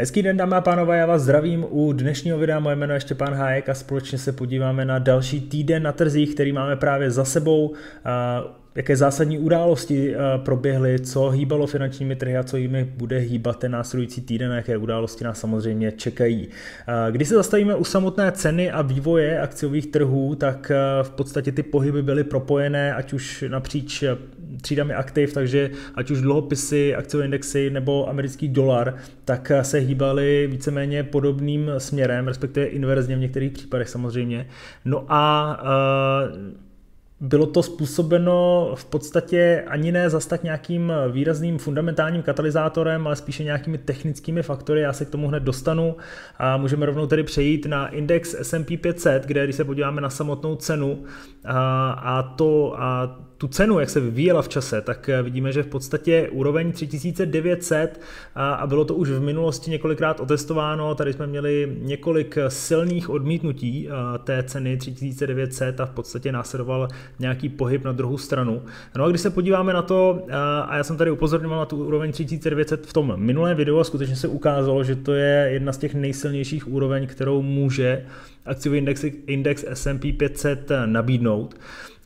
[0.00, 3.34] Hezký den dámy a pánové, já vás zdravím u dnešního videa, moje jméno je Štěpán
[3.34, 7.74] Hájek a společně se podíváme na další týden na trzích, který máme právě za sebou
[8.74, 10.14] jaké zásadní události
[10.44, 15.24] proběhly, co hýbalo finančními trhy a co jimi bude hýbat ten následující týden jaké události
[15.24, 16.48] nás samozřejmě čekají.
[17.10, 20.72] Když se zastavíme u samotné ceny a vývoje akciových trhů, tak
[21.02, 24.04] v podstatě ty pohyby byly propojené, ať už napříč
[24.62, 28.94] třídami aktiv, takže ať už dluhopisy, akciové indexy nebo americký dolar,
[29.24, 34.46] tak se hýbaly víceméně podobným směrem, respektive inverzně v některých případech samozřejmě.
[34.84, 35.58] No a
[37.20, 43.44] bylo to způsobeno v podstatě ani ne zas tak nějakým výrazným fundamentálním katalyzátorem, ale spíše
[43.44, 44.80] nějakými technickými faktory.
[44.80, 45.96] Já se k tomu hned dostanu
[46.38, 50.56] a můžeme rovnou tedy přejít na index S&P 500, kde když se podíváme na samotnou
[50.56, 51.04] cenu
[51.44, 55.62] a, a to a tu cenu, jak se vyvíjela v čase, tak eh, vidíme, že
[55.62, 58.00] v podstatě úroveň 3900
[58.34, 64.18] a bylo to už v minulosti několikrát otestováno, tady jsme měli několik silných odmítnutí eh,
[64.18, 68.62] té ceny 3900 a v podstatě následoval nějaký pohyb na druhou stranu.
[68.96, 70.34] No a když se podíváme na to, eh,
[70.66, 74.16] a já jsem tady upozorňoval na tu úroveň 3900 v tom minulém videu a skutečně
[74.16, 78.04] se ukázalo, že to je jedna z těch nejsilnějších úroveň, kterou může
[78.46, 81.54] akciový index, index S&P 500 nabídnout.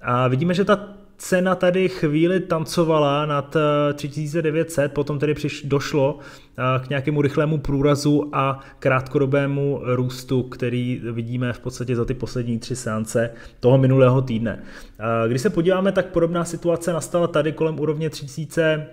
[0.02, 3.56] A vidíme, že ta cena tady chvíli tancovala nad
[3.94, 11.00] 3900, eh, potom tedy přiš, došlo eh, k nějakému rychlému průrazu a krátkodobému růstu, který
[11.12, 14.62] vidíme v podstatě za ty poslední tři seance toho minulého týdne.
[14.98, 18.86] Eh, když se podíváme, tak podobná situace nastala tady kolem úrovně 3000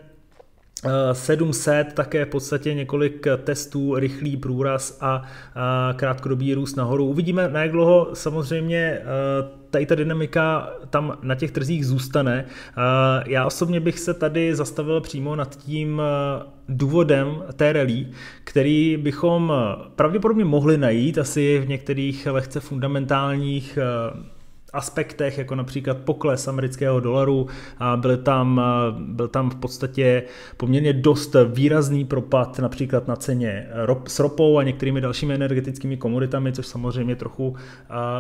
[1.14, 5.22] 700, také v podstatě několik testů, rychlý průraz a
[5.96, 7.06] krátkodobý růst nahoru.
[7.06, 9.02] Uvidíme, na jak dlouho samozřejmě
[9.70, 12.46] tady ta dynamika tam na těch trzích zůstane.
[13.26, 16.02] Já osobně bych se tady zastavil přímo nad tím
[16.70, 18.08] důvodem té rally,
[18.44, 19.54] který bychom
[19.96, 23.80] pravděpodobně mohli najít asi v některých lehce fundamentálních
[24.74, 27.48] aspektech, jako například pokles amerického dolaru,
[27.96, 28.62] byl tam,
[29.00, 30.24] byl tam v podstatě
[30.58, 36.52] poměrně dost výrazný propad například na ceně rop, s ropou a některými dalšími energetickými komoditami,
[36.52, 37.56] což samozřejmě trochu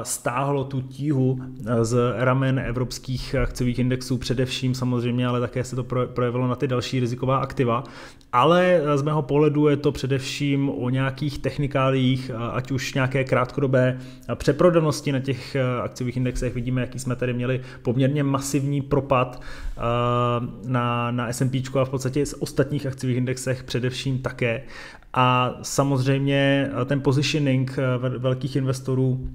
[0.03, 1.39] stáhlo tu tíhu
[1.81, 6.99] z ramen evropských akciových indexů především samozřejmě, ale také se to projevilo na ty další
[6.99, 7.83] riziková aktiva.
[8.31, 13.99] Ale z mého pohledu je to především o nějakých technikálích, ať už nějaké krátkodobé
[14.35, 19.81] přeprodanosti na těch akciových indexech, indexech vidíme, jaký jsme tady měli poměrně masivní propad eh,
[20.65, 24.61] na, na S&P a v podstatě z ostatních akciových indexech především také.
[25.13, 29.29] A samozřejmě eh, ten positioning eh, velkých investorů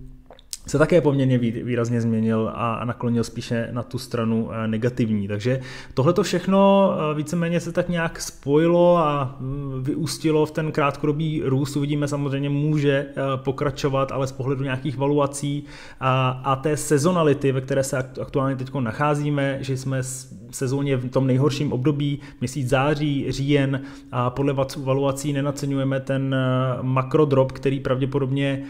[0.67, 5.29] se také poměrně výrazně změnil a naklonil spíše na tu stranu eh, negativní.
[5.29, 5.61] Takže
[5.95, 11.43] tohle to všechno eh, víceméně se tak nějak spojilo a mm, vyústilo v ten krátkodobý
[11.45, 11.77] růst.
[11.77, 15.65] Uvidíme samozřejmě může eh, pokračovat, ale z pohledu nějakých valuací
[16.01, 20.03] a, a té sezonality, ve které se aktuálně teď nacházíme, že jsme
[20.51, 23.81] sezóně v tom nejhorším období, měsíc září, říjen
[24.13, 26.37] a podle valuací nenaceňujeme ten
[26.83, 28.65] makrodrop, který pravděpodobně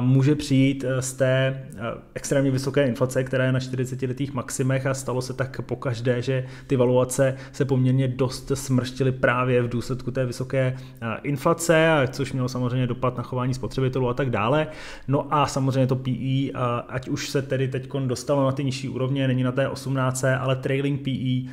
[0.00, 1.80] může přijít eh, z té eh,
[2.14, 6.46] extrémně vysoké inflace, která je na 40 letých maximech a stalo se tak pokaždé, že
[6.66, 12.48] ty valuace se poměrně dost smrštily právě v důsledku té vysoké eh, inflace, což mělo
[12.48, 14.66] samozřejmě dopad na chování spotřebitelů a tak dále.
[15.08, 16.52] No a samozřejmě to PE,
[16.88, 20.56] ať už se tedy teď dostalo na ty nižší úrovně, není na té 18, ale
[20.56, 21.52] trailing PE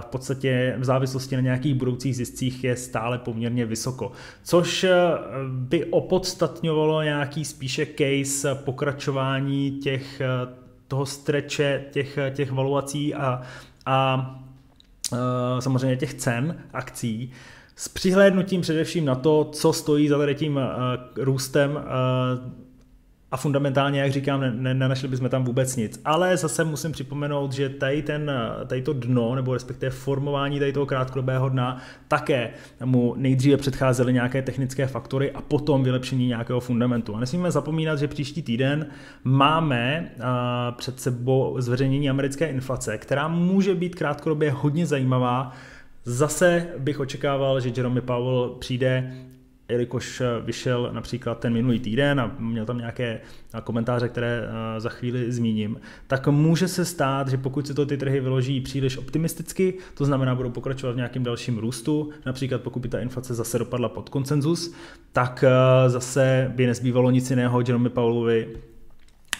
[0.00, 4.12] v podstatě v závislosti na nějakých budoucích ziscích je stále poměrně vysoko.
[4.42, 4.86] Což
[5.48, 10.26] by opodstatňovalo nějaký spíše case pokračování těch, eh,
[10.88, 13.42] toho streče těch, eh, těch valuací a,
[13.86, 14.30] a
[15.12, 15.16] eh,
[15.62, 17.32] samozřejmě těch cen akcí,
[17.76, 20.60] s přihlédnutím především na to, co stojí za tady tím
[21.16, 21.80] růstem
[23.30, 26.00] a fundamentálně, jak říkám, ne, nenašli bychom tam vůbec nic.
[26.04, 28.30] Ale zase musím připomenout, že tady, ten,
[28.66, 32.50] tady to dno, nebo respektive formování tady toho krátkodobého dna, také
[32.84, 37.16] mu nejdříve předcházely nějaké technické faktory a potom vylepšení nějakého fundamentu.
[37.16, 38.86] A nesmíme zapomínat, že příští týden
[39.24, 40.10] máme
[40.76, 45.52] před sebou zveřejnění americké inflace, která může být krátkodobě hodně zajímavá,
[46.08, 49.14] Zase bych očekával, že Jerome Powell přijde
[49.68, 53.20] jelikož eh, vyšel například ten minulý týden a měl tam nějaké
[53.54, 57.86] eh, komentáře, které eh, za chvíli zmíním, tak může se stát, že pokud se to
[57.86, 62.80] ty trhy vyloží příliš optimisticky, to znamená, budou pokračovat v nějakém dalším růstu, například pokud
[62.80, 64.74] by ta inflace zase dopadla pod konsenzus,
[65.12, 65.44] tak
[65.86, 68.48] zase by nezbývalo nic jiného Jerome Powellovi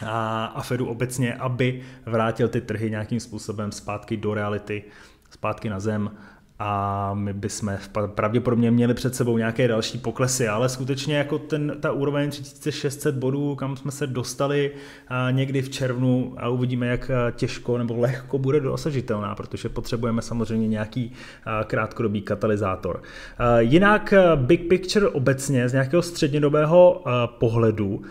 [0.06, 4.84] a, a Fedu obecně, aby vrátil ty trhy nějakým způsobem zpátky do reality,
[5.31, 6.11] zpátky na zem
[6.58, 11.93] a my bychom pravděpodobně měli před sebou nějaké další poklesy, ale skutečně jako ten, ta
[11.93, 14.70] úroveň 3600 bodů, kam jsme se dostali
[15.31, 21.12] někdy v červnu a uvidíme, jak těžko nebo lehko bude dosažitelná, protože potřebujeme samozřejmě nějaký
[21.67, 23.02] krátkodobý katalyzátor.
[23.59, 27.05] Jinak big picture obecně z nějakého střednědobého
[27.38, 28.02] pohledu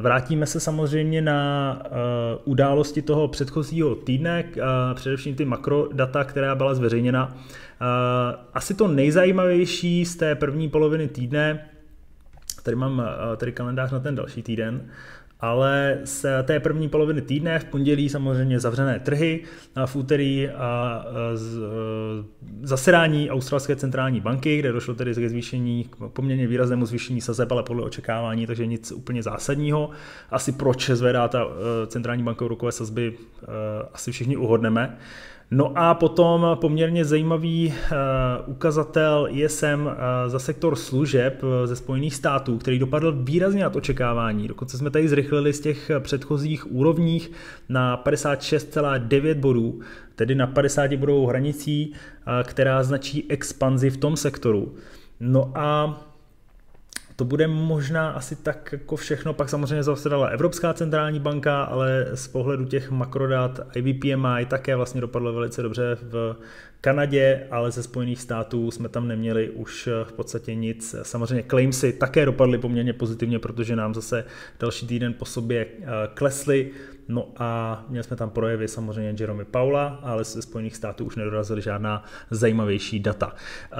[0.00, 1.82] Vrátíme se samozřejmě na
[2.44, 4.44] události toho předchozího týdne,
[4.94, 7.36] především ty makrodata, která byla zveřejněna.
[7.84, 11.68] Eh, asi to nejzajímavější z té první poloviny týdne,
[12.62, 14.90] tady mám eh, tady kalendář na ten další týden,
[15.40, 19.40] ale z té první poloviny týdne v pondělí samozřejmě zavřené trhy,
[19.86, 21.04] v úterý a
[21.34, 22.24] z, eh,
[22.62, 27.82] zasedání Australské centrální banky, kde došlo tedy ke zvýšení, poměrně výraznému zvýšení sazeb, ale podle
[27.82, 29.90] očekávání, takže nic úplně zásadního.
[30.30, 31.46] Asi proč zvedá ta
[31.86, 33.14] centrální banka úrokové sazby,
[33.92, 34.98] asi všichni uhodneme.
[35.50, 37.74] No a potom poměrně zajímavý uh,
[38.46, 39.92] ukazatel ISM uh,
[40.26, 44.48] za sektor služeb uh, ze Spojených států, který dopadl výrazně nad očekávání.
[44.48, 47.32] Dokonce jsme tady zrychlili z těch předchozích úrovních
[47.68, 49.80] na 56,9 bodů,
[50.16, 51.92] tedy na 50 bodovou hranicí,
[52.44, 54.74] která značí expanzi v tom sektoru.
[55.20, 56.00] No a
[57.16, 62.28] to bude možná asi tak jako všechno, pak samozřejmě zasedala Evropská centrální banka, ale z
[62.28, 66.36] pohledu těch makrodat IBPMI také vlastně dopadlo velice dobře v
[66.84, 70.94] Kanadě, ale ze Spojených států jsme tam neměli už v podstatě nic.
[71.02, 74.24] Samozřejmě claimsy také dopadly poměrně pozitivně, protože nám zase
[74.60, 76.70] další týden po sobě eh, klesly.
[77.08, 81.62] No a měli jsme tam projevy samozřejmě Jeremy Paula, ale ze Spojených států už nedorazily
[81.62, 83.34] žádná zajímavější data.
[83.72, 83.76] Eh,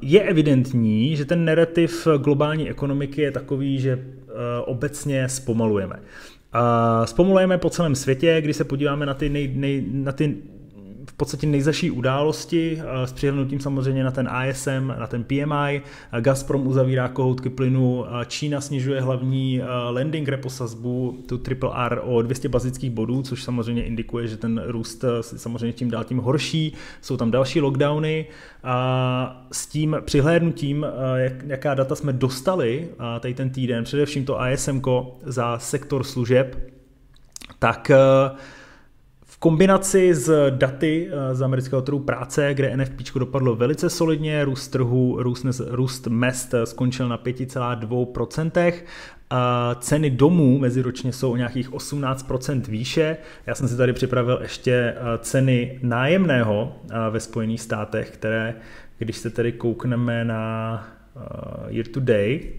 [0.00, 4.32] je evidentní, že ten narrativ globální ekonomiky je takový, že eh,
[4.64, 6.00] obecně zpomalujeme.
[7.04, 10.36] Zpomalujeme po celém světě, když se podíváme na ty, nej, nej, na ty
[11.16, 15.82] podstatě nejzaší události eh, s přihlednutím samozřejmě na ten ISM, na ten PMI.
[16.20, 22.22] Gazprom uzavírá kohoutky plynu, Čína snižuje hlavní eh, lending repo sazbu, tu triple R o
[22.22, 26.72] 200 bazických bodů, což samozřejmě indikuje, že ten růst eh, samozřejmě tím dál tím horší.
[27.00, 28.26] Jsou tam další lockdowny.
[28.64, 30.86] A s tím přihlédnutím,
[31.16, 32.88] jak, jaká data jsme dostali
[33.20, 34.80] tady ten týden, především to ISM
[35.22, 36.72] za sektor služeb,
[37.58, 37.90] tak
[39.28, 44.68] v kombinaci s daty eh, z amerického trhu práce, kde NFP dopadlo velice solidně, růst
[44.68, 48.72] trhu, růst, růst mest skončil na 5,2%,
[49.80, 53.16] Ceny domů meziročně jsou o nějakých 18% výše.
[53.46, 58.54] Já jsem si tady připravil ještě eh, ceny nájemného eh, ve Spojených státech, které,
[58.98, 60.88] když se tedy koukneme na
[61.68, 62.52] year to day,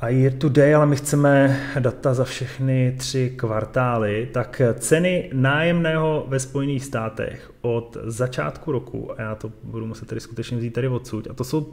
[0.00, 6.24] a year to day, ale my chceme data za všechny tři kvartály, tak ceny nájemného
[6.28, 10.88] ve Spojených státech od začátku roku, a já to budu muset tedy skutečně vzít tady
[10.88, 11.72] odsud, a to jsou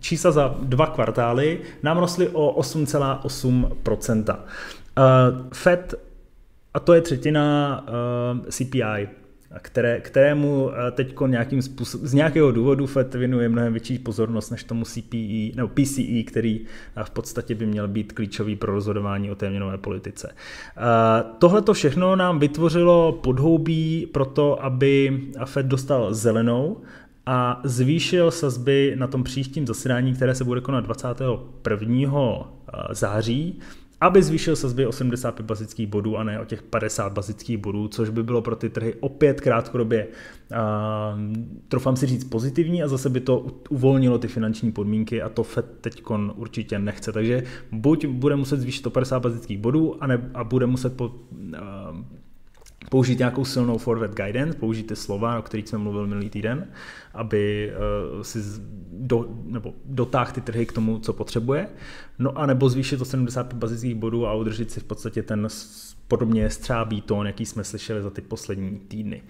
[0.00, 4.36] čísla za dva kvartály, nám rostly o 8,8%.
[4.38, 4.44] Uh,
[5.52, 5.94] Fed,
[6.74, 7.86] a to je třetina
[8.42, 9.08] uh, CPI,
[9.58, 14.64] které, kterému eh, teď nějakým způsob, z nějakého důvodu FED věnuje mnohem větší pozornost než
[14.64, 16.60] tomu CPE, nebo PCE, který
[16.96, 20.34] eh, v podstatě by měl být klíčový pro rozhodování o té měnové politice.
[20.76, 26.80] Eh, Tohle to všechno nám vytvořilo podhoubí pro to, aby FED dostal zelenou
[27.26, 32.50] a zvýšil sazby na tom příštím zasedání, které se bude konat 21.
[32.90, 33.60] září
[34.00, 38.08] aby zvýšil sazby o 75 bazických bodů a ne o těch 50 bazických bodů, což
[38.08, 40.58] by bylo pro ty trhy opět krátkodobě, uh,
[41.68, 45.66] trofám si říct, pozitivní a zase by to uvolnilo ty finanční podmínky a to FED
[45.80, 46.02] teď
[46.34, 47.12] určitě nechce.
[47.12, 51.06] Takže buď bude muset zvýšit o 50 bazických bodů a, ne, a bude muset po,
[51.06, 51.12] uh,
[52.90, 56.66] použít nějakou silnou forward guidance, použít ty slova, o kterých jsem mluvil minulý týden,
[57.14, 57.72] aby
[58.16, 58.38] uh, si
[58.92, 61.68] do, nebo dotáhl ty trhy k tomu, co potřebuje,
[62.18, 65.48] no a nebo zvýšit o 75 bazických bodů a udržet si v podstatě ten
[66.08, 69.22] podobně střábí tón, jaký jsme slyšeli za ty poslední týdny.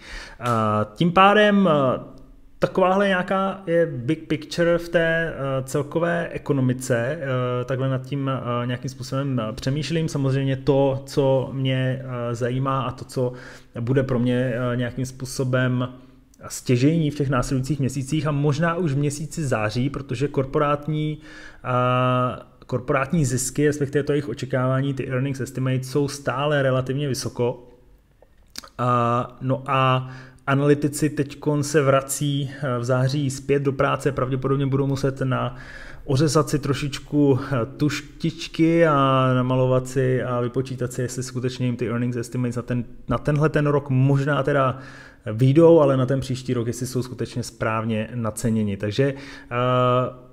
[0.94, 2.17] Tím pádem uh,
[2.60, 8.66] Takováhle nějaká je big picture v té uh, celkové ekonomice, uh, takhle nad tím uh,
[8.66, 10.08] nějakým způsobem přemýšlím.
[10.08, 13.32] Samozřejmě to, co mě zajímá a to, co
[13.80, 15.88] bude pro mě nějakým způsobem
[16.48, 21.18] stěžejní v těch následujících měsících a možná už v měsíci září, protože korporátní
[22.66, 27.68] korporátní zisky, respektive to jejich očekávání, ty earnings estimates, jsou stále relativně vysoko.
[29.40, 30.10] no a
[30.48, 35.56] Analytici teď se vrací eh, v září zpět do práce, pravděpodobně budou muset na
[36.04, 37.40] ořezat si trošičku
[37.76, 42.84] tuštičky a namalovat si a vypočítat si, jestli skutečně jim ty earnings estimates na, ten,
[43.08, 44.78] na tenhle ten rok možná teda
[45.32, 48.76] výjdou, ale na ten příští rok, jestli jsou skutečně správně naceněni.
[48.76, 50.27] Takže uh,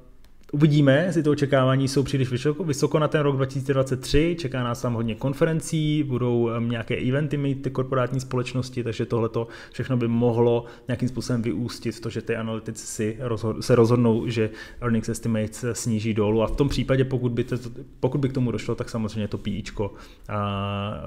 [0.51, 4.93] Uvidíme, jestli to očekávání jsou příliš vysoko, vysoko na ten rok 2023, čeká nás tam
[4.93, 9.29] hodně konferencí, budou nějaké eventy mít ty korporátní společnosti, takže tohle
[9.71, 14.27] všechno by mohlo nějakým způsobem vyústit v to, že ty analytici si rozhod, se rozhodnou,
[14.27, 14.49] že
[14.81, 17.55] earnings estimates sníží dolů a v tom případě, pokud by, to,
[17.99, 19.93] pokud by k tomu došlo, tak samozřejmě to PIčko
[20.27, 20.97] a, a,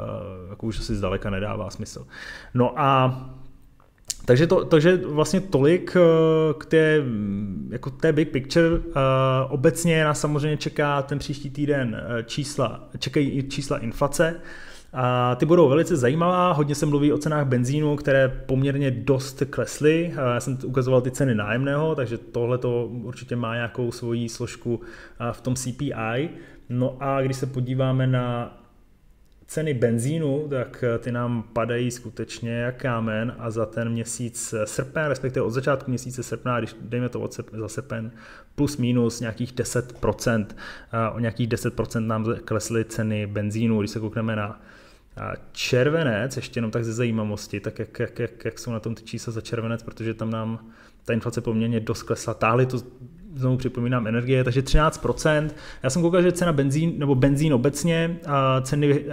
[0.50, 2.06] jako už asi zdaleka nedává smysl.
[2.54, 3.37] No a
[4.28, 6.00] takže, to, takže vlastně tolik eh,
[6.58, 7.02] k té,
[7.70, 8.68] jako té big picture.
[8.68, 8.82] Uh,
[9.48, 14.34] obecně nás samozřejmě čeká ten příští týden eh, čísla, čekají čísla inflace.
[14.92, 20.12] A ty budou velice zajímavá, hodně se mluví o cenách benzínu, které poměrně dost klesly.
[20.16, 24.80] Já jsem ukazoval ty ceny nájemného, takže tohle to určitě má nějakou svoji složku
[25.32, 26.30] v tom CPI.
[26.68, 28.58] No a když se podíváme na
[29.48, 34.66] ceny benzínu, tak eh, ty nám padají skutečně jak kámen a za ten měsíc eh,
[34.66, 38.10] srpen, respektive od začátku měsíce srpna, když dejme to od srpen, za srpen,
[38.54, 40.46] plus minus nějakých 10%,
[40.92, 44.60] eh, o nějakých 10% nám klesly ceny benzínu, když se koukneme na
[45.52, 49.02] červenec, ještě jenom tak ze zajímavosti, tak jak, jak, jak, jak jsou na tom ty
[49.02, 50.70] čísla za červenec, protože tam nám
[51.04, 52.34] ta inflace poměrně dost klesla.
[52.34, 52.78] Táhli to
[53.34, 55.50] znovu připomínám energie, takže 13%.
[55.82, 59.04] Já jsem koukal, že cena benzín, nebo benzín obecně, a ceny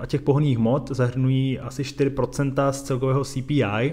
[0.00, 3.92] a těch pohonných hmot zahrnují asi 4% z celkového CPI.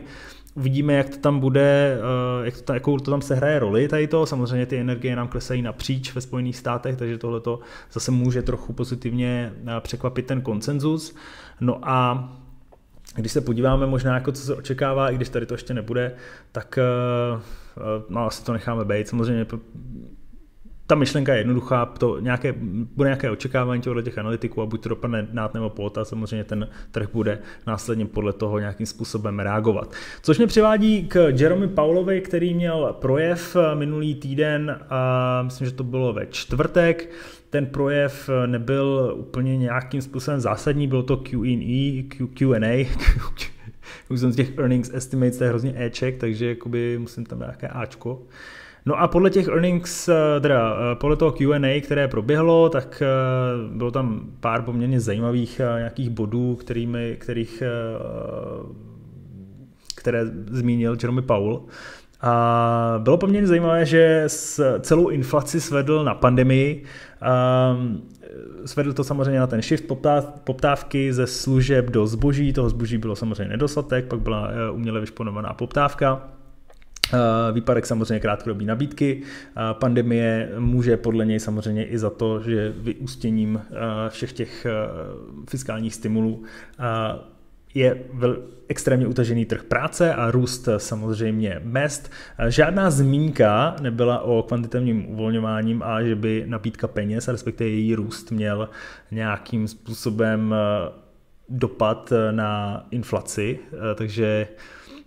[0.55, 1.98] Uvidíme, jak to tam bude,
[2.43, 4.25] jak to, jakou to tam se hraje roli tady to.
[4.25, 7.41] Samozřejmě ty energie nám klesají napříč ve Spojených státech, takže tohle
[7.91, 11.15] zase může trochu pozitivně překvapit ten konsenzus.
[11.62, 12.29] No a
[13.21, 16.12] když se podíváme možná, jako co se očekává, i když tady to ještě nebude,
[16.51, 16.79] tak
[17.77, 19.07] Eh, no asi to necháme být.
[19.07, 19.45] Samozřejmě
[20.88, 22.53] ta myšlenka je jednoduchá, to nějaké,
[22.95, 26.43] bude nějaké očekávání těchto těch analytiků a buď to dopadne nát nebo pot a samozřejmě
[26.43, 29.93] ten trh bude následně podle toho nějakým způsobem reagovat.
[30.21, 35.74] Což mě přivádí k Jeremy Paulovi, který měl projev eh, minulý týden, a myslím, že
[35.74, 37.09] to bylo ve čtvrtek,
[37.50, 42.89] ten projev nebyl úplně nějakým způsobem zásadní, bylo to Q&A, Q&A,
[44.10, 47.68] už jsem z těch earnings estimates, to je hrozně Eček, takže jakoby musím tam nějaké
[47.68, 48.22] Ačko.
[48.88, 53.08] No a podle těch earnings, eh, teda eh, podle toho Q&A, které proběhlo, tak eh,
[53.77, 57.63] bylo tam pár poměrně zajímavých nějakých bodů, kterými, kterých,
[59.96, 61.62] které zmínil Jeremy Powell.
[62.21, 66.83] A bylo poměrně zajímavé, že s celou inflaci svedl na pandemii.
[67.71, 68.01] Um,
[68.65, 69.83] svedl to samozřejmě na ten shift
[70.43, 72.53] poptávky ze služeb do zboží.
[72.53, 76.27] Toho zboží bylo samozřejmě nedostatek, pak byla eh, uměle vyšponovaná poptávka.
[77.13, 77.17] Eh,
[77.51, 79.21] výpadek samozřejmě krátkodobí nabídky.
[79.74, 83.62] Pandemie může podle něj samozřejmě i za to, že vyústěním
[84.09, 84.67] všech těch
[85.50, 86.43] fiskálních stimulů
[87.77, 92.12] je vel, extrémně utažený trh práce a růst samozřejmě mest.
[92.48, 98.69] Žádná zmínka nebyla o kvantitativním uvolňováním a že by nabídka peněz, respektive její růst měl
[99.12, 100.91] nějakým způsobem eh,
[101.50, 104.48] dopad na inflaci, eh, takže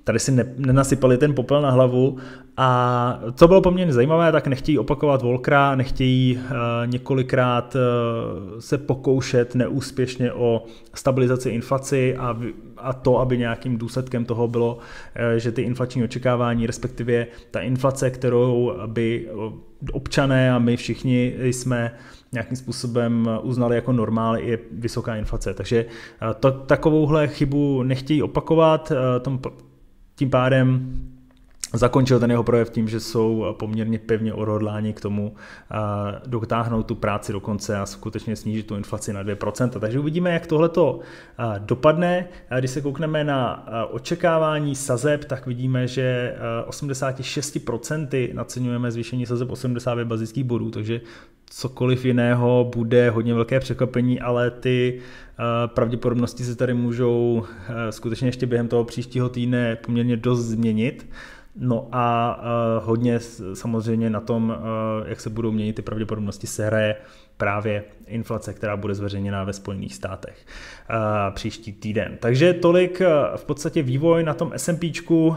[0.05, 2.19] tady si ne, nenasypali ten popel na hlavu
[2.63, 6.41] a co bylo poměrně zajímavé, tak nechtějí opakovat Volkra, nechtějí uh,
[6.87, 10.63] několikrát uh, se pokoušet neúspěšně o
[10.95, 12.39] stabilizaci inflaci a,
[12.77, 18.11] a to, aby nějakým důsledkem toho bylo, uh, že ty inflační očekávání, respektive ta inflace,
[18.11, 19.29] kterou by
[19.93, 21.95] občané a my všichni jsme
[22.33, 25.55] nějakým způsobem uznali jako normál, je vysoká inflace.
[25.55, 25.85] Takže
[26.41, 29.41] to, takovouhle chybu nechtějí opakovat, tom
[30.17, 30.95] tím pádem
[31.73, 35.35] zakončil ten jeho projev tím, že jsou poměrně pevně odhodláni k tomu
[36.27, 39.81] dotáhnout tu práci do konce a skutečně snížit tu inflaci na 2%.
[39.81, 41.01] Takže uvidíme, jak tohle to
[41.59, 42.29] dopadne.
[42.59, 46.37] Když se koukneme na očekávání sazeb, tak vidíme, že
[46.69, 51.01] 86% naceňujeme zvýšení sazeb 80 bazických bodů, takže
[51.51, 58.29] cokoliv jiného bude hodně velké překvapení, ale ty eh, pravděpodobnosti se tady můžou eh, skutečně
[58.29, 61.07] ještě během toho příštího týdne poměrně dost změnit.
[61.57, 63.19] No a uh, hodně
[63.55, 66.97] samozřejmě na tom, uh, jak se budou měnit ty pravděpodobnosti, se hraje
[67.37, 70.47] právě inflace, která bude zveřejněná ve Spojených státech
[70.91, 72.17] uh, příští týden.
[72.21, 75.27] Takže tolik uh, v podstatě vývoj na tom S&Pčku.
[75.27, 75.37] Uh,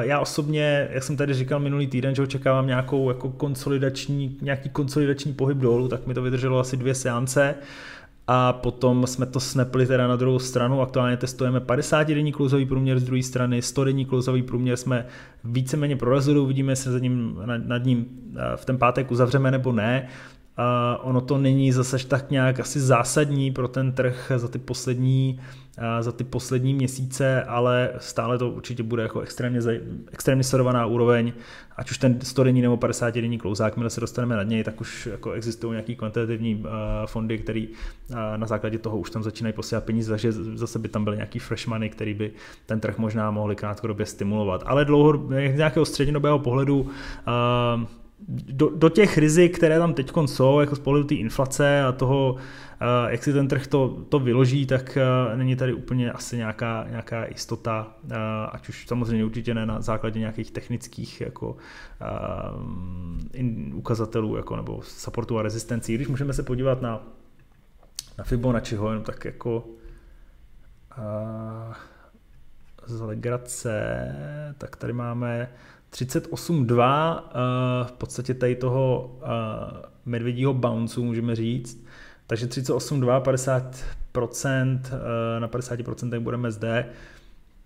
[0.00, 5.32] já osobně, jak jsem tady říkal minulý týden, že očekávám nějakou jako konsolidační, nějaký konsolidační
[5.32, 7.54] pohyb dolů, tak mi to vydrželo asi dvě seance.
[8.26, 13.00] A potom jsme to snapli teda na druhou stranu, aktuálně testujeme 50 denní klouzový průměr
[13.00, 15.06] z druhé strany, 100 denní klouzový průměr jsme
[15.44, 18.06] víceméně prorazili, uvidíme, jestli nad ním, nad ním
[18.56, 20.08] v ten pátek uzavřeme nebo ne.
[20.56, 25.40] A ono to není zase tak nějak asi zásadní pro ten trh za ty poslední
[26.00, 29.60] za ty poslední měsíce, ale stále to určitě bude jako extrémně,
[30.12, 31.32] extrémně sledovaná úroveň,
[31.76, 34.80] ať už ten 100 denní nebo 50 denní klouzák, my se dostaneme na něj, tak
[34.80, 36.64] už jako existují nějaký kvantitativní
[37.06, 37.66] fondy, které
[38.36, 41.66] na základě toho už tam začínají posílat peníze, takže zase by tam byly nějaký fresh
[41.66, 42.32] money, který by
[42.66, 44.62] ten trh možná mohli krátkodobě stimulovat.
[44.66, 46.90] Ale dlouho, z nějakého střednědobého pohledu
[48.28, 52.36] do, do těch rizik, které tam teď jsou, jako z pohledu té inflace a toho,
[53.08, 54.98] jak si ten trh to, to vyloží, tak
[55.34, 57.94] není tady úplně asi nějaká, nějaká jistota,
[58.52, 61.56] ať už samozřejmě určitě ne na základě nějakých technických jako,
[63.32, 65.94] in, ukazatelů jako, nebo supportu a rezistencí.
[65.94, 67.02] Když můžeme se podívat na,
[68.18, 69.64] na Fibonacciho, jenom tak jako
[72.86, 73.74] z legrace,
[74.58, 75.48] tak tady máme
[75.92, 77.22] 38.2,
[77.84, 79.18] v podstatě tady toho
[80.04, 81.84] medvědího bounce můžeme říct,
[82.26, 83.22] takže 38,2,
[84.12, 84.80] 50%
[85.38, 86.86] na 50% budeme zde,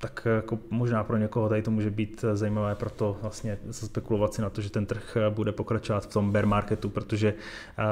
[0.06, 4.50] tak jako možná pro někoho tady to může být zajímavé, proto vlastně spekulovat si na
[4.50, 7.34] to, že ten trh bude pokračovat v tom bear marketu, protože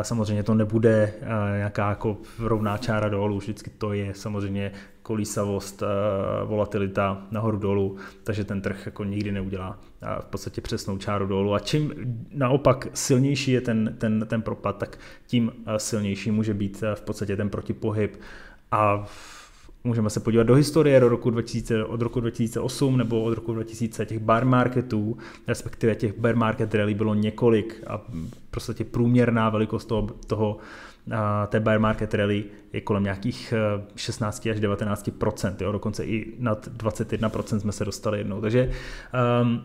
[0.02, 1.12] samozřejmě to nebude
[1.56, 5.82] nějaká jako rovná čára dolů, vždycky to je samozřejmě kolísavost,
[6.44, 9.78] volatilita nahoru dolů, takže ten trh jako nikdy neudělá
[10.20, 11.54] v podstatě přesnou čáru dolů.
[11.54, 11.92] A čím
[12.34, 17.50] naopak silnější je ten, ten, ten propad, tak tím silnější může být v podstatě ten
[17.50, 18.16] protipohyb.
[18.70, 19.06] A
[19.86, 24.06] Můžeme se podívat do historie do roku 2000, od roku 2008 nebo od roku 2000
[24.06, 28.00] těch bar marketů, respektive těch bar market rally bylo několik a
[28.50, 30.58] prostě průměrná velikost toho, toho
[31.10, 33.54] a té bear market rally je kolem nějakých
[33.96, 38.40] 16 až 19% jo, dokonce i nad 21% jsme se dostali jednou.
[38.40, 38.70] Takže
[39.42, 39.62] um,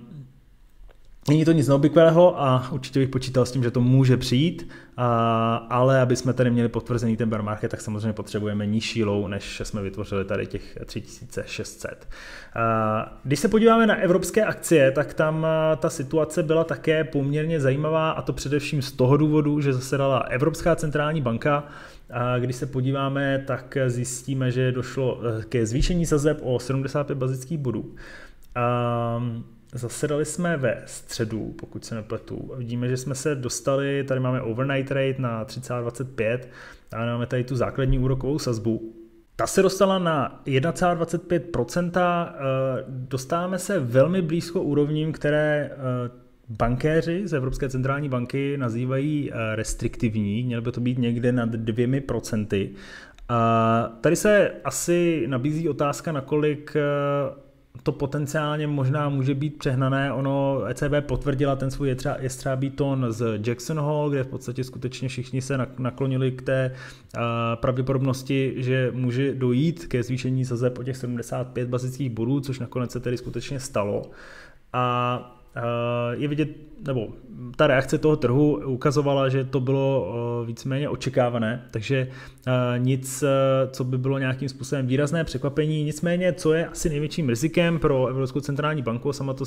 [1.30, 5.56] Není to nic neobvyklého a určitě bych počítal s tím, že to může přijít, a,
[5.56, 9.62] ale aby jsme tady měli potvrzený ten bear market, tak samozřejmě potřebujeme nižší low, než
[9.64, 12.08] jsme vytvořili tady těch 3600.
[12.56, 18.12] A, když se podíváme na evropské akcie, tak tam ta situace byla také poměrně zajímavá
[18.12, 21.64] a to především z toho důvodu, že zasedala Evropská centrální banka,
[22.12, 27.58] a když se podíváme, tak zjistíme, že došlo eh, ke zvýšení sazeb o 75 bazických
[27.58, 27.96] bodů.
[29.74, 32.52] Zasedali jsme ve středu, pokud se nepletu.
[32.58, 36.40] Vidíme, že jsme se dostali, tady máme overnight rate na 30,25
[36.92, 38.94] a máme tady tu základní úrokovou sazbu.
[39.36, 45.76] Ta se dostala na 1,25%, eh, dostáváme se velmi blízko úrovním, které eh,
[46.50, 52.02] bankéři z Evropské centrální banky nazývají eh, restriktivní, mělo by to být někde nad dvěmi
[52.02, 52.70] procenty.
[54.02, 56.74] Tady se asi nabízí otázka, nakolik
[57.84, 60.14] to potenciálně možná může být přehnané.
[60.14, 65.42] Ono ECB potvrdila ten svůj jestřábý tón z Jackson Hall, kde v podstatě skutečně všichni
[65.42, 66.76] se naklonili k té
[67.56, 73.00] pravděpodobnosti, že může dojít ke zvýšení sazeb o těch 75 bazických bodů, což nakonec se
[73.00, 74.12] tedy skutečně stalo.
[74.74, 75.36] A
[76.12, 76.50] je vidět,
[76.88, 77.08] nebo
[77.56, 80.14] ta reakce toho trhu ukazovala, že to bylo
[80.46, 82.08] víceméně očekávané, takže
[82.78, 83.24] nic,
[83.72, 85.84] co by bylo nějakým způsobem výrazné překvapení.
[85.84, 89.46] Nicméně, co je asi největším rizikem pro Evropskou centrální banku, sama to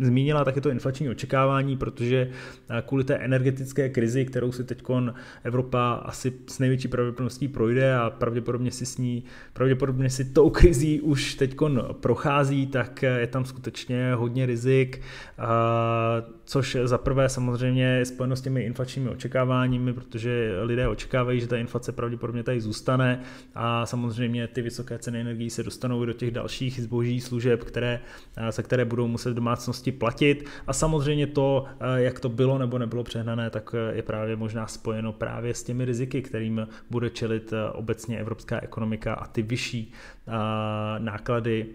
[0.00, 2.30] zmínila, tak je to inflační očekávání, protože
[2.86, 4.82] kvůli té energetické krizi, kterou si teď
[5.44, 11.00] Evropa asi s největší pravděpodobností projde a pravděpodobně si s ní, pravděpodobně si tou krizí
[11.00, 11.56] už teď
[12.00, 15.00] prochází, tak je tam skutečně hodně rizik
[16.44, 21.56] což za prvé samozřejmě je spojeno s těmi inflačními očekáváními, protože lidé očekávají, že ta
[21.56, 23.20] inflace pravděpodobně tady zůstane
[23.54, 28.00] a samozřejmě ty vysoké ceny energií se dostanou do těch dalších zboží, služeb, které,
[28.50, 30.48] za které budou muset domácnosti platit.
[30.66, 35.54] A samozřejmě to, jak to bylo nebo nebylo přehnané, tak je právě možná spojeno právě
[35.54, 39.92] s těmi riziky, kterým bude čelit obecně evropská ekonomika a ty vyšší
[40.98, 41.66] náklady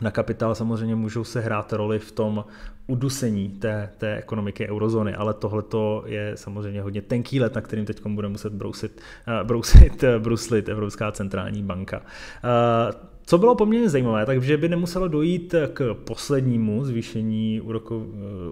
[0.00, 2.44] na kapitál samozřejmě můžou se hrát roli v tom
[2.90, 5.62] udusení té, té ekonomiky eurozóny, ale tohle
[6.06, 10.68] je samozřejmě hodně tenký let, na kterým teď bude muset brousit, uh, brousit, uh, bruslit
[10.68, 11.98] Evropská centrální banka.
[11.98, 18.02] Uh, co bylo poměrně zajímavé, takže by nemuselo dojít k poslednímu zvýšení úrokov,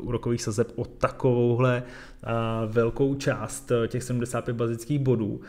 [0.00, 1.82] úrokových sazeb o takovouhle
[2.66, 5.40] velkou část těch 75 bazických bodů.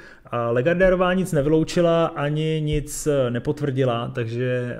[0.52, 4.78] Lagardérová nic nevyloučila ani nic nepotvrdila, takže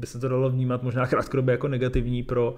[0.00, 2.54] by se to dalo vnímat možná krátkodobě jako negativní pro,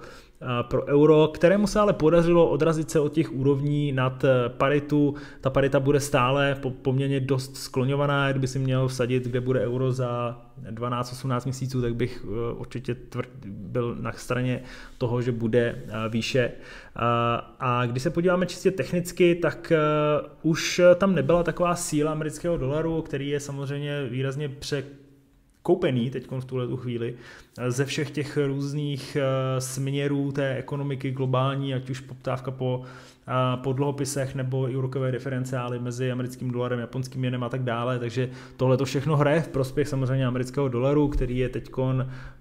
[0.69, 5.15] pro euro, kterému se ale podařilo odrazit se od těch úrovní nad paritu.
[5.41, 10.41] Ta parita bude stále poměrně dost skloňovaná, kdyby si měl vsadit, kde bude euro za
[10.71, 12.25] 12-18 měsíců, tak bych
[12.57, 14.63] určitě tvrd, byl na straně
[14.97, 16.51] toho, že bude výše.
[17.59, 19.73] A když se podíváme čistě technicky, tak
[20.41, 24.83] už tam nebyla taková síla amerického dolaru, který je samozřejmě výrazně pře
[25.63, 27.15] koupený teď v tuhle tu chvíli
[27.67, 29.17] ze všech těch různých
[29.59, 32.83] směrů té ekonomiky globální, ať už poptávka po
[33.55, 37.99] po dluhopisech nebo i úrokové diferenciály mezi americkým dolarem, japonským jenem a tak dále.
[37.99, 41.71] Takže tohle to všechno hraje v prospěch samozřejmě amerického dolaru, který je teď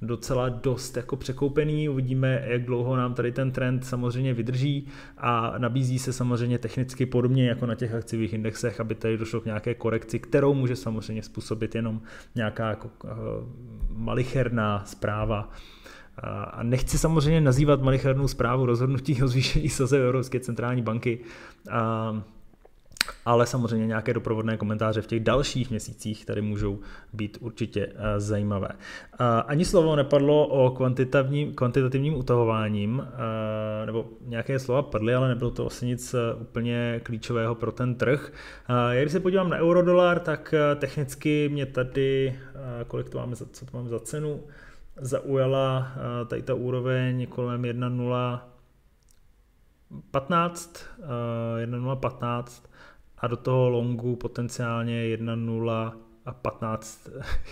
[0.03, 1.89] docela dost jako překoupený.
[1.89, 7.49] Uvidíme, jak dlouho nám tady ten trend samozřejmě vydrží a nabízí se samozřejmě technicky podobně
[7.49, 11.75] jako na těch akciových indexech, aby tady došlo k nějaké korekci, kterou může samozřejmě způsobit
[11.75, 12.01] jenom
[12.35, 13.09] nějaká jako eh,
[13.89, 15.51] malicherná zpráva
[16.53, 21.19] a nechci samozřejmě nazývat malichernou zprávu rozhodnutí o zvýšení saze Evropské centrální banky,
[23.25, 26.79] ale samozřejmě nějaké doprovodné komentáře v těch dalších měsících tady můžou
[27.13, 28.69] být určitě zajímavé.
[29.47, 33.07] Ani slovo nepadlo o kvantitativním, kvantitativním utahováním,
[33.87, 38.33] nebo nějaké slova padly, ale nebylo to asi nic úplně klíčového pro ten trh.
[39.01, 42.39] Když se podívám na eurodolar, tak technicky mě tady,
[42.87, 44.41] kolik to máme, co to máme za cenu,
[45.03, 48.41] zaujala eh, tady ta úroveň kolem 1.015,
[51.67, 52.69] 1.015 eh,
[53.19, 55.93] a do toho longu potenciálně 1.0
[56.27, 57.09] a 15,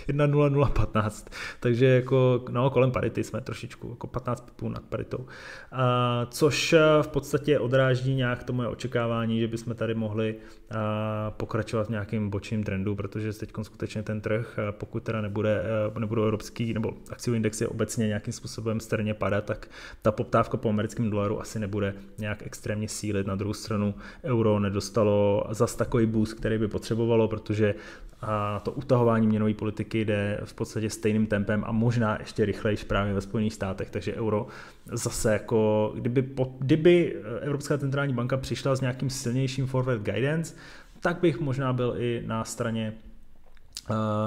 [0.07, 1.27] 1.0015,
[1.59, 5.25] takže jako no, kolem parity jsme trošičku, jako 15 pipů nad paritou.
[5.71, 10.35] A, což v podstatě odráží nějak to moje očekávání, že bychom tady mohli
[10.71, 15.63] a, pokračovat v nějakým bočním trendu, protože teď skutečně ten trh, pokud teda nebude,
[15.99, 19.67] nebudou evropský nebo akciový indexy obecně nějakým způsobem strně padat, tak
[20.01, 23.27] ta poptávka po americkém dolaru asi nebude nějak extrémně sílit.
[23.27, 27.75] Na druhou stranu euro nedostalo zas takový boost, který by potřebovalo, protože
[28.21, 33.13] a to utahování měnové politiky jde v podstatě stejným tempem a možná ještě rychleji právě
[33.13, 34.47] ve Spojených státech, takže euro
[34.85, 40.55] zase jako, kdyby, po, kdyby Evropská centrální banka přišla s nějakým silnějším forward guidance,
[40.99, 42.93] tak bych možná byl i na straně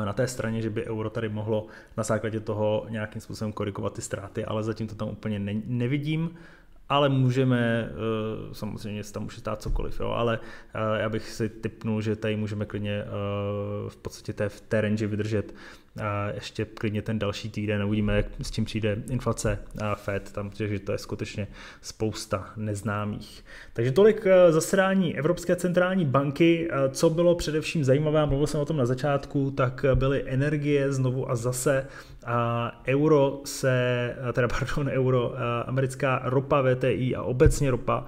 [0.04, 1.66] na té straně, že by euro tady mohlo
[1.96, 6.30] na základě toho nějakým způsobem korigovat ty ztráty, ale zatím to tam úplně ne, nevidím
[6.88, 10.40] ale můžeme, eh, samozřejmě se tam může stát cokoliv, jo, ale
[10.74, 13.06] eh, já bych si typnul, že tady můžeme klidně eh,
[13.88, 15.54] v podstatě té, v té range vydržet
[16.34, 20.78] ještě klidně ten další týden, uvidíme, jak, s čím přijde inflace a Fed, tam, že
[20.78, 21.46] to je skutečně
[21.82, 23.44] spousta neznámých.
[23.72, 26.68] Takže tolik zasedání Evropské centrální banky.
[26.90, 31.36] Co bylo především zajímavé, mluvil jsem o tom na začátku, tak byly energie znovu a
[31.36, 31.86] zase
[32.26, 35.32] a euro se, teda pardon, euro,
[35.66, 38.04] americká ropa VTI a obecně ropa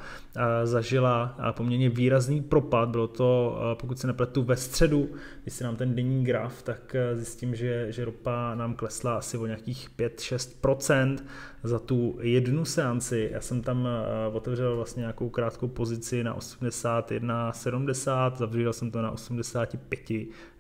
[0.64, 2.88] zažila poměrně výrazný propad.
[2.88, 5.09] Bylo to, pokud se nepletu, ve středu,
[5.42, 9.46] když si nám ten denní graf, tak zjistím, že, že ropa nám klesla asi o
[9.46, 11.18] nějakých 5-6%
[11.62, 13.30] za tu jednu seanci.
[13.32, 13.88] Já jsem tam
[14.32, 20.10] otevřel vlastně nějakou krátkou pozici na 81,70, zavřel jsem to na 85,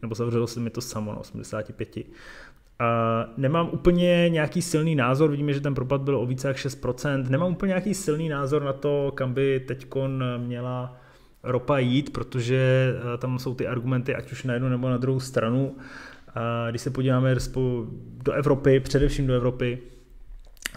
[0.02, 1.96] nebo zavřelo se mi to samo na 85.
[2.80, 7.30] Uh, nemám úplně nějaký silný názor, vidíme, že ten propad byl o více jak 6%,
[7.30, 9.86] nemám úplně nějaký silný názor na to, kam by teď
[10.36, 10.96] měla
[11.42, 15.20] ropa jít, protože uh, tam jsou ty argumenty ať už na jednu nebo na druhou
[15.20, 15.76] stranu.
[16.70, 17.34] Když se podíváme
[18.24, 19.78] do Evropy, především do Evropy,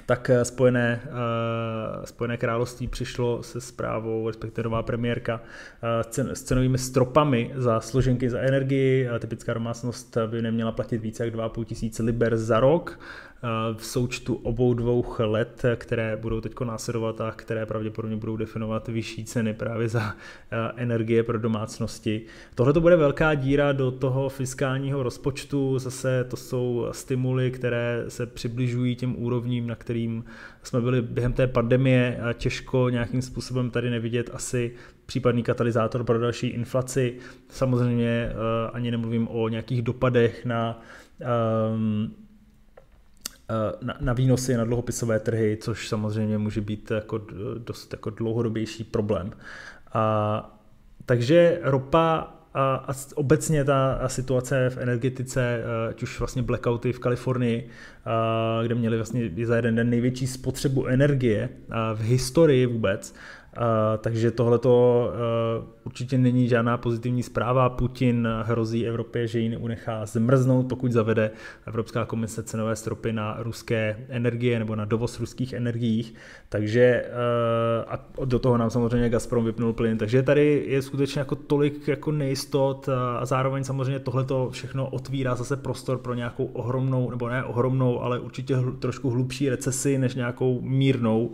[0.10, 6.78] tak eh, Spojené, uh, Spojené království přišlo se zprávou, respektive nová premiérka, uh, s cenovými
[6.78, 9.10] stropami za složenky za energii.
[9.20, 13.00] Typická domácnost by neměla platit více jak 2,5 tisíce liber za rok
[13.78, 19.26] v součtu obou dvou let, které budou teď následovat a které pravděpodobně budou definovat vyšší
[19.26, 20.16] ceny právě za
[20.76, 22.22] energie pro domácnosti.
[22.56, 28.26] Tohle to bude velká díra do toho fiskálního rozpočtu, zase to jsou stimuly, které se
[28.26, 30.24] přibližují těm úrovním, na kterým
[30.64, 34.72] jsme byli během té pandemie a těžko nějakým způsobem tady nevidět asi
[35.06, 37.18] případný katalyzátor pro další inflaci.
[37.50, 38.32] Samozřejmě
[38.74, 40.82] ani nemluvím o nějakých dopadech na
[41.74, 42.29] um, Eh,
[43.82, 47.22] na, na výnosy na dluhopisové trhy, což samozřejmě může být jako
[47.58, 49.32] dost jako dlouhodobější problém.
[49.94, 50.60] A,
[51.06, 57.00] takže ropa a, a obecně ta situace v energetice, eh, ať už vlastně blackouty v
[57.00, 57.70] Kalifornii,
[58.06, 61.50] a, kde měli vlastně za jeden den největší spotřebu energie
[61.94, 63.16] v historii vůbec,
[63.98, 65.12] takže tohle to
[65.84, 67.70] určitě není žádná pozitivní zpráva.
[67.70, 71.32] Putin hrozí Evropě, že ji unechá zmrznout, pokud zavede
[71.68, 76.14] Evropská komise cenové stropy na ruské energie nebo na dovoz ruských energií.
[76.50, 77.06] Takže
[77.88, 79.98] a do toho nám samozřejmě Gazprom vypnul plyn.
[79.98, 85.36] Takže tady je skutečně jako tolik jako nejistot a zároveň samozřejmě tohle to všechno otvírá
[85.36, 90.62] zase prostor pro nějakou ohromnou, nebo ne ohromnou, ale určitě trošku hlubší recesi než nějakou
[90.62, 91.34] mírnou.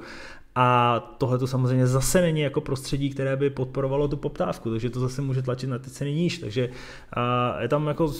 [0.57, 4.99] A tohle to samozřejmě zase není jako prostředí, které by podporovalo tu poptávku, takže to
[4.99, 6.37] zase může tlačit na ty ceny níž.
[6.37, 6.69] Takže
[7.59, 8.13] je tam jako,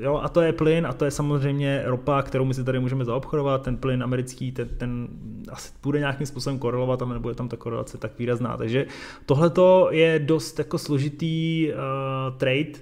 [0.00, 3.04] jo, a to je plyn a to je samozřejmě ropa, kterou my si tady můžeme
[3.04, 5.08] zaobchodovat, ten plyn americký, ten, ten
[5.48, 8.56] asi bude nějakým způsobem korelovat, ale nebude tam ta korelace tak výrazná.
[8.56, 8.86] Takže
[9.26, 9.52] tohle
[9.90, 12.72] je dost jako složitý uh, trade,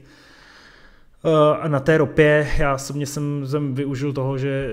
[1.60, 4.68] a na té ropě já osobně jsem, jsem využil toho, že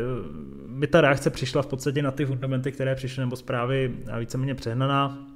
[0.68, 5.28] mi ta reakce přišla v podstatě na ty fundamenty, které přišly, nebo zprávy víceméně přehnaná,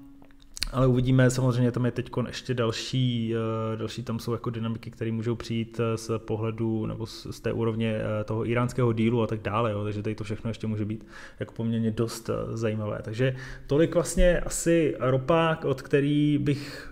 [0.71, 3.33] ale uvidíme, samozřejmě tam je teď ještě další,
[3.73, 7.53] eh, další tam jsou jako dynamiky, které můžou přijít eh, z pohledu nebo z té
[7.53, 10.85] úrovně eh, toho iránského dílu a tak dále, jo, takže tady to všechno ještě může
[10.85, 11.05] být
[11.39, 12.99] jako poměrně dost zajímavé.
[13.03, 13.35] Takže
[13.67, 16.90] tolik vlastně asi ropa, od který bych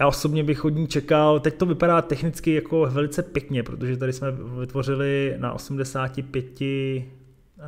[0.00, 4.12] já osobně bych od ní čekal, teď to vypadá technicky jako velice pěkně, protože tady
[4.12, 6.46] jsme vytvořili na 85
[7.58, 7.64] Uh,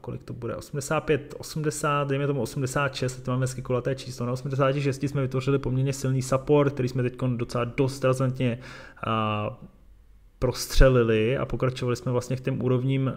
[0.00, 5.02] kolik to bude, 85, 80, dejme tomu 86, teď máme hezky kulaté číslo, na 86
[5.02, 8.58] jsme vytvořili poměrně silný support, který jsme teď docela dost razantně
[9.06, 9.54] uh,
[10.42, 13.12] prostřelili a pokračovali jsme vlastně k těm úrovním uh,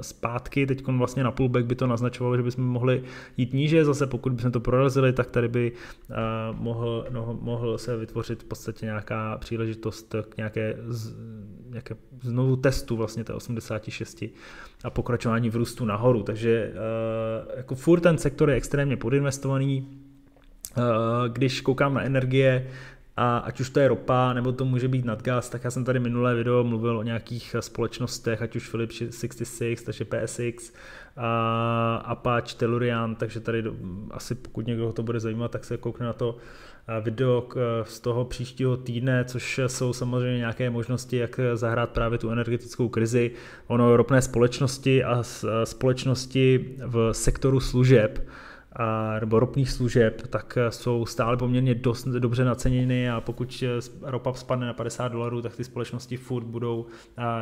[0.00, 0.66] zpátky.
[0.66, 3.02] Teď vlastně na pullback by to naznačovalo, že bychom mohli
[3.36, 3.84] jít níže.
[3.84, 6.16] Zase pokud bychom to prorazili, tak tady by uh,
[6.58, 10.76] mohl, no, mohl se vytvořit v podstatě nějaká příležitost k nějaké,
[11.70, 14.24] nějaké znovu testu vlastně té 86
[14.84, 16.22] a pokračování v růstu nahoru.
[16.22, 19.88] Takže uh, jako furt ten sektor je extrémně podinvestovaný.
[21.28, 22.66] Když koukám na energie,
[23.16, 26.00] a ať už to je ropa, nebo to může být nadgas, tak já jsem tady
[26.00, 30.72] minulé video mluvil o nějakých společnostech, ať už Philips 66, takže PSX,
[31.16, 33.64] a Apache, Tellurian, takže tady
[34.10, 36.36] asi pokud někdo to bude zajímat, tak se koukne na to
[37.00, 37.48] video
[37.84, 43.30] z toho příštího týdne, což jsou samozřejmě nějaké možnosti, jak zahrát právě tu energetickou krizi.
[43.66, 45.22] Ono ropné společnosti a
[45.64, 48.28] společnosti v sektoru služeb
[49.20, 53.64] nebo ropných služeb, tak jsou stále poměrně dost dobře naceněny a pokud
[54.02, 56.86] ropa spadne na 50 dolarů, tak ty společnosti furt budou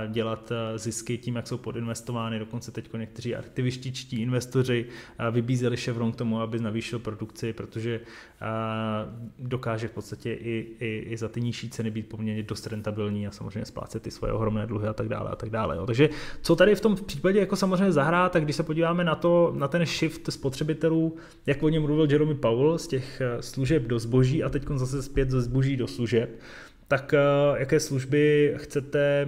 [0.08, 2.38] dělat zisky tím, jak jsou podinvestovány.
[2.38, 4.86] Dokonce teď někteří aktivističtí investoři
[5.30, 8.00] vybízeli Chevron k tomu, aby navýšil produkci, protože
[9.38, 13.30] dokáže v podstatě i, i, i za ty nižší ceny být poměrně dost rentabilní a
[13.30, 15.76] samozřejmě splácet ty svoje ohromné dluhy a tak dále a tak dále.
[15.76, 15.86] Jo.
[15.86, 16.08] Takže
[16.42, 19.68] co tady v tom případě jako samozřejmě zahrát, tak když se podíváme na to, na
[19.68, 24.44] ten shift spotřebitelů, jak o něm mluvil Jeremy Powell, z těch eh, služeb do zboží
[24.44, 26.40] a teď zase zpět ze zboží do služeb,
[26.88, 27.18] tak eh,
[27.58, 29.26] jaké služby chcete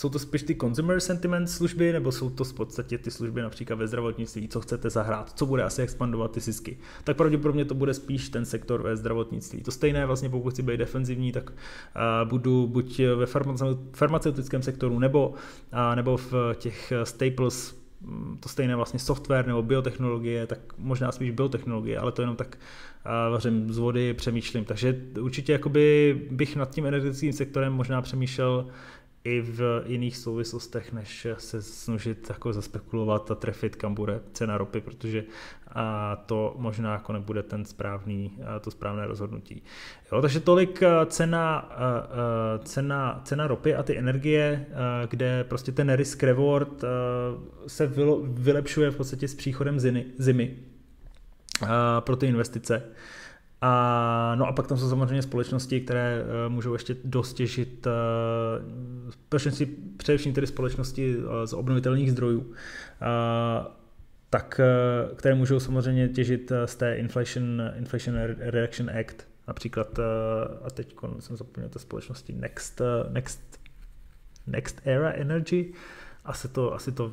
[0.00, 3.76] jsou to spíš ty consumer sentiment služby, nebo jsou to v podstatě ty služby například
[3.76, 6.78] ve zdravotnictví, co chcete zahrát, co bude asi expandovat ty zisky.
[7.04, 9.62] Tak pravděpodobně to bude spíš ten sektor ve zdravotnictví.
[9.62, 13.26] To stejné vlastně, pokud chci být defenzivní, tak uh, budu buď ve
[13.92, 15.34] farmaceutickém sektoru, nebo,
[15.94, 17.79] nebo v těch staples
[18.40, 22.58] to stejné vlastně software nebo biotechnologie, tak možná spíš biotechnologie, ale to jenom tak
[23.30, 24.64] vařím z vody, přemýšlím.
[24.64, 28.66] Takže určitě jakoby bych nad tím energetickým sektorem možná přemýšlel
[29.24, 34.80] i v jiných souvislostech, než se snažit jako zaspekulovat a trefit, kam bude cena ropy,
[34.80, 35.24] protože
[35.72, 39.62] a to možná jako nebude ten správný, to správné rozhodnutí.
[40.12, 41.72] Jo, takže tolik cena,
[42.64, 44.66] cena, cena ropy a ty energie,
[45.08, 46.84] kde prostě ten risk reward
[47.66, 47.90] se
[48.24, 49.80] vylepšuje v podstatě s příchodem
[50.18, 50.56] zimy,
[52.00, 52.82] pro ty investice.
[53.62, 57.92] A, no a pak tam jsou samozřejmě společnosti, které uh, můžou ještě dost těžit, uh,
[59.96, 62.46] především tedy společnosti uh, z obnovitelných zdrojů, uh,
[64.30, 70.04] tak, uh, které můžou samozřejmě těžit z té Inflation, Inflation Reduction Act, například, uh,
[70.66, 73.60] a teď jsem zapomněl té společnosti Next, Next,
[74.46, 75.72] Next Era Energy,
[76.24, 77.12] asi to, asi to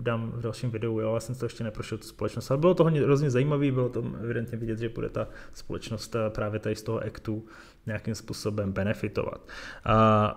[0.00, 2.84] dám v dalším videu, jo, já jsem to ještě neprošel tu společnost, ale bylo to
[2.84, 7.00] hrozně zajímavé, bylo to evidentně vidět, že bude ta společnost eh, právě tady z toho
[7.00, 7.46] actu
[7.86, 9.48] nějakým způsobem benefitovat.
[9.86, 9.92] Uh,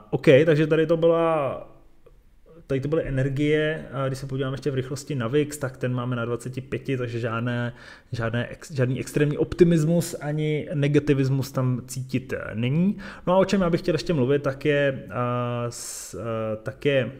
[0.09, 1.76] OK, takže tady to byla
[2.67, 5.93] Tady to byly energie, a když se podíváme ještě v rychlosti na VIX, tak ten
[5.93, 7.73] máme na 25, takže žádné,
[8.11, 12.97] žádné, žádný extrémní optimismus ani negativismus tam cítit není.
[13.27, 15.07] No a o čem já bych chtěl ještě mluvit, tak je,
[15.69, 16.21] s, uh,
[16.63, 17.11] tak je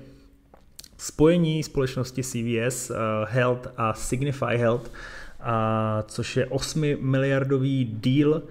[0.98, 2.92] spojení společnosti CVS
[3.26, 4.92] Health a Signify Health,
[5.40, 8.42] a což je 8 miliardový deal.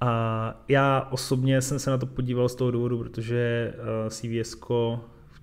[0.00, 3.74] A já osobně jsem se na to podíval z toho důvodu, protože
[4.08, 4.54] CVS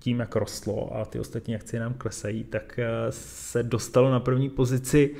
[0.00, 5.14] tím, jak rostlo a ty ostatní akcie nám klesají, tak se dostalo na první pozici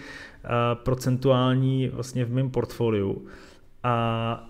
[0.74, 3.26] procentuální vlastně v mém portfoliu.
[3.82, 4.46] A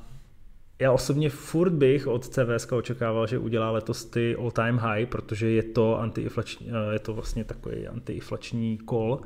[0.78, 5.50] já osobně furt bych od CVS očekával, že udělá letos ty all time high, protože
[5.50, 9.20] je to, antiinflační, je to vlastně takový antiinflační call.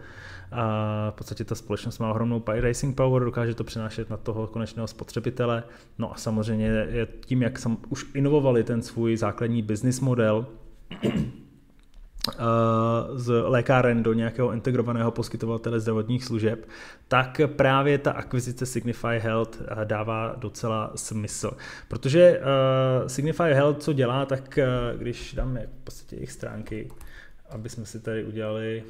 [0.52, 4.88] A v podstatě ta společnost má ohromnou racing power, dokáže to přenášet na toho konečného
[4.88, 5.62] spotřebitele.
[5.98, 6.88] No a samozřejmě
[7.26, 10.63] tím, jak jsem už inovovali ten svůj základní business model, Eh,
[13.14, 16.68] z lékáren do nějakého integrovaného poskytovatele zdravotních služeb,
[17.08, 21.56] tak právě ta akvizice Signify Health eh, dává docela smysl.
[21.88, 26.90] Protože uh, Signify Health co dělá, tak uh, když dáme v podstatě jejich stránky,
[27.50, 28.84] aby jsme si tady udělali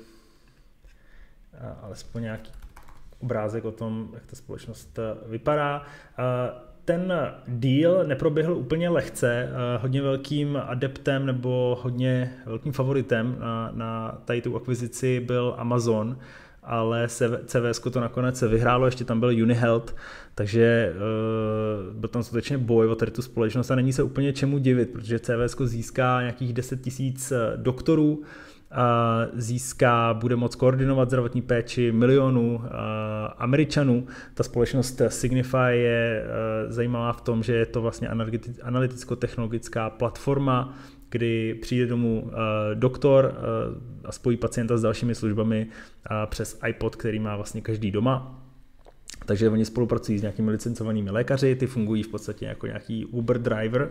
[1.83, 2.53] alespoň nějaký
[3.19, 5.83] obrázek o tom, jak ta společnost vypadá.
[6.85, 7.13] Ten
[7.49, 9.49] deal neproběhl úplně lehce.
[9.51, 16.19] Eh, hodně velkým adeptem nebo hodně velkým favoritem na, na tady tu akvizici byl Amazon,
[16.65, 17.09] ale
[17.47, 19.97] CVS to nakonec vyhrálo, ještě tam byl Unihealth,
[20.35, 24.59] takže uh, byl tam skutečně boj o tady tu společnost a není se úplně čemu
[24.59, 28.23] divit, protože CVS získá nějakých 10 tisíc eh, doktorů,
[29.33, 32.63] získá, bude moct koordinovat zdravotní péči milionů
[33.39, 34.07] Američanů.
[34.35, 36.27] Ta společnost Signify je
[36.69, 38.09] zajímavá v tom, že je to vlastně
[38.63, 40.75] analyticko-technologická platforma,
[41.11, 42.31] kdy přijde domů
[42.75, 43.35] doktor
[44.05, 45.67] a spojí pacienta s dalšími službami
[46.27, 48.41] přes iPod, který má vlastně každý doma.
[49.27, 53.91] Takže oni spolupracují s nějakými licencovanými lékaři, ty fungují v podstatě jako nějaký Uber driver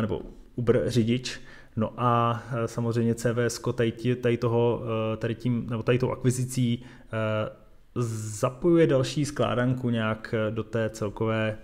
[0.00, 0.20] nebo
[0.56, 1.40] Uber řidič
[1.76, 4.82] No a e, samozřejmě CVS tady, tady, toho,
[5.14, 7.64] e, tady, tím, nebo tady tou akvizicí e,
[7.96, 11.58] zapojuje další skládanku nějak do té celkové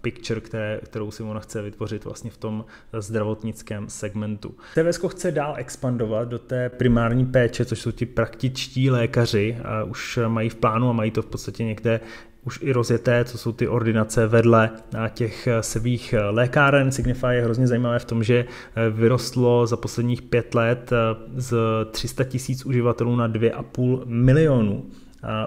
[0.00, 2.64] picture, které, kterou si ona chce vytvořit vlastně v tom
[2.98, 4.54] zdravotnickém segmentu.
[4.74, 10.18] CVS chce dál expandovat do té primární péče, což jsou ti praktičtí lékaři, a už
[10.28, 12.00] mají v plánu a mají to v podstatě někde
[12.44, 14.70] už i rozjeté, co jsou ty ordinace vedle
[15.14, 16.92] těch svých lékáren.
[16.92, 18.44] Signify je hrozně zajímavé v tom, že
[18.90, 20.90] vyrostlo za posledních pět let
[21.36, 21.54] z
[21.90, 24.86] 300 tisíc uživatelů na 2,5 milionů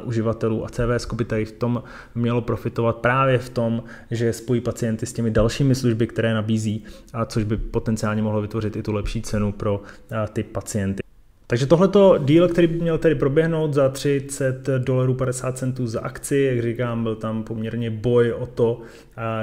[0.03, 1.83] uživatelů a CVS by tady v tom
[2.15, 7.25] mělo profitovat právě v tom, že spojí pacienty s těmi dalšími služby, které nabízí, a
[7.25, 9.81] což by potenciálně mohlo vytvořit i tu lepší cenu pro
[10.33, 11.03] ty pacienty.
[11.47, 16.37] Takže tohleto deal, který by měl tedy proběhnout za 30 dolarů 50 centů za akci,
[16.37, 18.81] jak říkám, byl tam poměrně boj o to,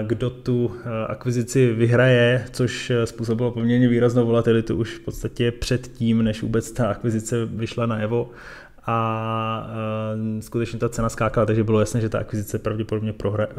[0.02, 0.72] kdo tu
[1.06, 6.90] akvizici vyhraje, což způsobilo poměrně výraznou volatilitu už v podstatě před tím, než vůbec ta
[6.90, 8.30] akvizice vyšla najevo
[8.86, 9.70] a
[10.14, 13.52] uh, skutečně ta cena skákala, takže bylo jasné, že ta akvizice pravděpodobně prohra, uh,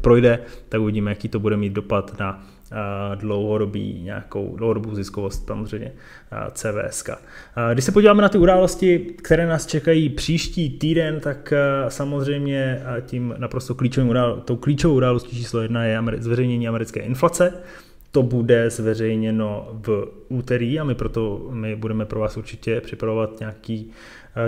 [0.00, 0.38] projde,
[0.68, 5.92] tak uvidíme, jaký to bude mít dopad na uh, dlouhodobý, nějakou dlouhodobou ziskovost samozřejmě
[6.32, 7.04] uh, CVS.
[7.08, 7.14] Uh,
[7.72, 13.00] když se podíváme na ty události, které nás čekají příští týden, tak uh, samozřejmě uh,
[13.00, 17.52] tím naprosto klíčovým udál, tou klíčovou událostí číslo jedna je ameri- zveřejnění americké inflace.
[18.10, 23.90] To bude zveřejněno v úterý a my proto my budeme pro vás určitě připravovat nějaký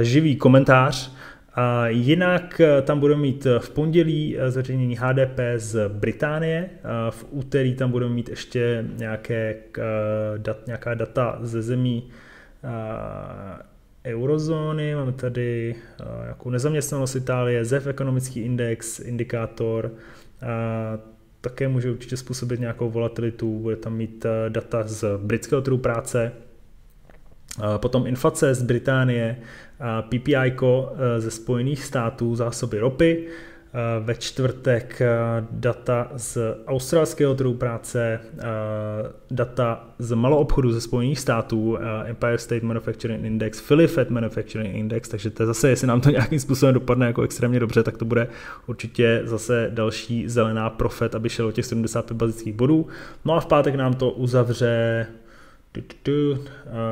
[0.02, 1.12] živý komentář.
[1.54, 6.70] A jinak eh, tam budeme mít eh, v pondělí zveřejnění HDP z Británie,
[7.10, 9.56] v úterý tam budeme mít ještě nějaké,
[10.36, 12.08] dat, nějaká data ze zemí
[14.04, 15.74] eurozóny, máme tady
[16.22, 19.90] nějakou nezaměstnanost Itálie, ZEF ekonomický index, indikátor,
[21.40, 26.32] také může určitě způsobit nějakou volatilitu, bude tam mít data z britského trhu práce,
[27.76, 29.36] Potom inflace z Británie,
[30.08, 30.52] PPI e,
[31.20, 33.26] ze Spojených států, zásoby ropy,
[34.00, 35.02] ve čtvrtek
[35.50, 38.20] data z australského trhu práce,
[39.30, 45.30] data z maloobchodu ze Spojených států, Empire State Manufacturing Index, Philly Fed Manufacturing Index, takže
[45.30, 48.28] to je zase, jestli nám to nějakým způsobem dopadne jako extrémně dobře, tak to bude
[48.66, 52.86] určitě zase další zelená profet, aby šel o těch 75 bazických bodů.
[53.24, 55.06] No a v pátek nám to uzavře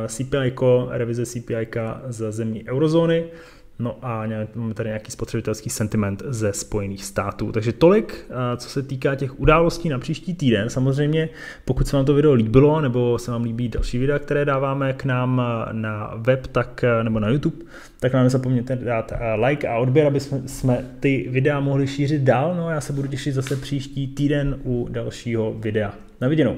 [0.06, 0.52] CPI,
[0.90, 1.68] revize CPI
[2.08, 3.24] z zemí eurozóny,
[3.78, 7.52] no a máme tady nějaký spotřebitelský sentiment ze Spojených států.
[7.52, 10.70] Takže tolik, co se týká těch událostí na příští týden.
[10.70, 11.28] Samozřejmě,
[11.64, 15.04] pokud se vám to video líbilo, nebo se vám líbí další videa, které dáváme k
[15.04, 17.56] nám na web, tak, nebo na YouTube,
[18.00, 19.12] tak nám nezapomeňte dát
[19.48, 22.54] like a odběr, aby jsme, jsme ty videa mohli šířit dál.
[22.56, 25.94] No a já se budu těšit zase příští týden u dalšího videa.
[26.20, 26.56] Na viděnou.